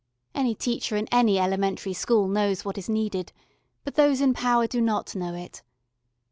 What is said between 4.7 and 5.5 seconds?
not know